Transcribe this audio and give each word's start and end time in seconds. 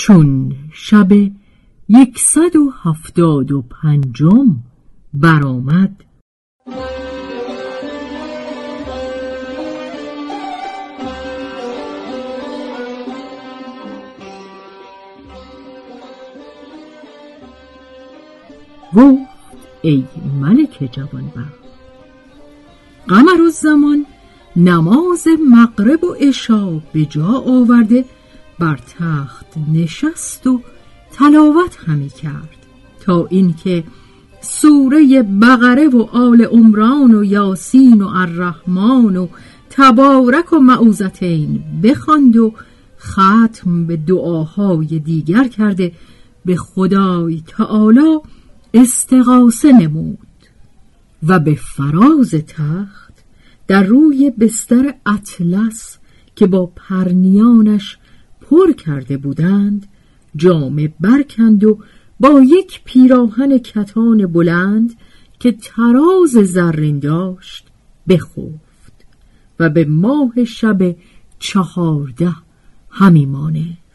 چون 0.00 0.52
شب 0.72 1.12
یکصد 1.88 2.56
و 2.56 2.72
هفتاد 2.82 3.52
و 3.52 3.62
پنجم 3.62 4.56
برآمد. 5.14 6.04
گفت 18.96 19.20
ای 19.82 20.04
ملک 20.40 20.90
جوانبخت 20.92 21.60
قمر 23.08 23.48
زمان 23.52 24.06
نماز 24.56 25.26
مغرب 25.50 26.04
و 26.04 26.12
عشا 26.12 26.70
به 26.92 27.04
جا 27.04 27.26
آورده 27.46 28.04
بر 28.60 28.78
تخت 28.98 29.46
نشست 29.72 30.46
و 30.46 30.60
تلاوت 31.12 31.76
همی 31.86 32.08
کرد 32.08 32.56
تا 33.00 33.26
اینکه 33.30 33.84
سوره 34.40 35.22
بقره 35.22 35.88
و 35.88 36.02
آل 36.02 36.42
عمران 36.42 37.14
و 37.14 37.24
یاسین 37.24 38.02
و 38.02 38.08
الرحمن 38.08 39.16
و 39.16 39.28
تبارک 39.70 40.52
و 40.52 40.58
معوزتین 40.58 41.62
بخواند 41.82 42.36
و 42.36 42.54
ختم 43.00 43.86
به 43.86 43.96
دعاهای 43.96 44.98
دیگر 44.98 45.48
کرده. 45.48 45.92
به 46.44 46.56
خدای 46.56 47.42
تعالی 47.46 48.18
استغاثه 48.74 49.72
نمود 49.72 50.18
و 51.26 51.38
به 51.38 51.54
فراز 51.54 52.30
تخت 52.30 53.14
در 53.66 53.82
روی 53.82 54.30
بستر 54.30 54.94
اطلس 55.06 55.98
که 56.36 56.46
با 56.46 56.66
پرنیانش 56.66 57.98
پر 58.50 58.72
کرده 58.72 59.16
بودند 59.16 59.86
جامه 60.36 60.92
برکند 61.00 61.64
و 61.64 61.78
با 62.20 62.40
یک 62.40 62.80
پیراهن 62.84 63.58
کتان 63.58 64.26
بلند 64.26 64.94
که 65.38 65.52
تراز 65.52 66.30
زرین 66.30 66.98
داشت 66.98 67.66
بخفت 68.08 69.06
و 69.60 69.70
به 69.70 69.84
ماه 69.84 70.44
شب 70.44 70.96
چهارده 71.38 72.32
همی 72.90 73.26
مانست 73.26 73.89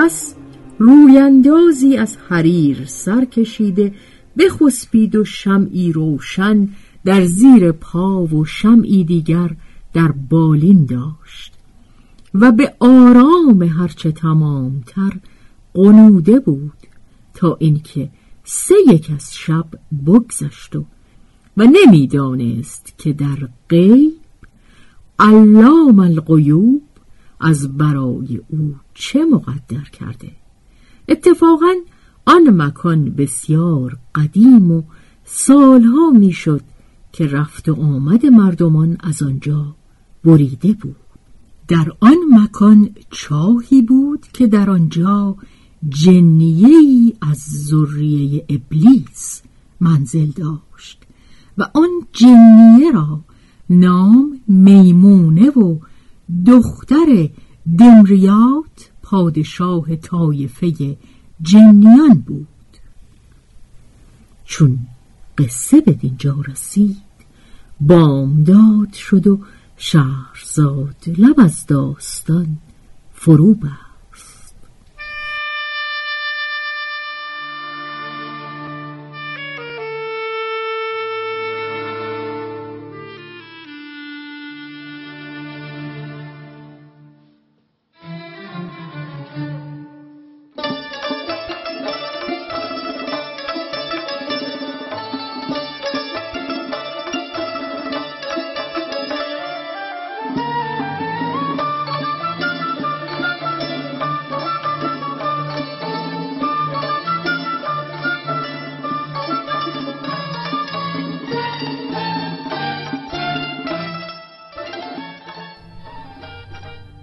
پس 0.00 0.34
رویندازی 0.78 1.96
از 1.96 2.16
حریر 2.28 2.84
سر 2.86 3.24
کشیده 3.24 3.94
بخسبید 4.38 5.16
و 5.16 5.24
شمعی 5.24 5.92
روشن 5.92 6.68
در 7.04 7.24
زیر 7.24 7.72
پا 7.72 8.24
و 8.24 8.44
شمعی 8.44 9.04
دیگر 9.04 9.50
در 9.92 10.12
بالین 10.12 10.86
داشت 10.86 11.52
و 12.34 12.52
به 12.52 12.74
آرام 12.78 13.62
هرچه 13.62 14.12
تمامتر 14.12 15.12
قنوده 15.74 16.40
بود 16.40 16.72
تا 17.34 17.56
اینکه 17.60 18.10
سه 18.44 18.74
یک 18.88 19.10
از 19.14 19.36
شب 19.36 19.66
بگذشت 20.06 20.76
و 20.76 20.84
و 21.56 21.64
نمی‌دانست 21.64 22.94
که 22.98 23.12
در 23.12 23.48
غیب 23.68 24.12
علام 25.18 25.98
الغیوب 25.98 26.82
از 27.40 27.78
برای 27.78 28.40
او 28.48 28.74
چه 28.94 29.24
مقدر 29.24 29.84
کرده؟ 29.92 30.32
اتفاقا 31.08 31.74
آن 32.26 32.62
مکان 32.62 33.04
بسیار 33.10 33.98
قدیم 34.14 34.70
و 34.70 34.82
سالها 35.24 36.10
می‌شد 36.10 36.62
که 37.12 37.26
رفت 37.26 37.68
و 37.68 37.82
آمد 37.82 38.26
مردمان 38.26 38.96
از 39.00 39.22
آنجا 39.22 39.74
بریده 40.24 40.72
بود. 40.72 40.96
در 41.68 41.92
آن 42.00 42.16
مکان 42.30 42.90
چاهی 43.10 43.82
بود 43.82 44.26
که 44.32 44.46
در 44.46 44.70
آنجا 44.70 45.36
جنیه 45.88 47.12
از 47.20 47.38
ذریه 47.38 48.44
ابلیس 48.48 49.42
منزل 49.80 50.26
داشت 50.26 51.02
و 51.58 51.62
آن 51.74 51.90
جنیه 52.12 52.92
را 52.92 53.20
نام 53.70 54.40
میمونه 54.48 55.50
و 55.50 55.78
دختر 56.46 57.28
دمریات 57.78 58.90
پادشاه 59.02 59.96
طایفه 59.96 60.96
جنیان 61.42 62.14
بود. 62.26 62.46
چون 64.44 64.78
قصه 65.38 65.80
به 65.80 65.92
دینجا 65.92 66.36
رسید 66.48 66.96
بامداد 67.80 68.92
شد 68.92 69.26
و 69.26 69.38
شهرزاد 69.76 70.96
لب 71.18 71.40
از 71.40 71.66
داستان 71.66 72.58
فرو 73.12 73.54
بر 73.54 73.89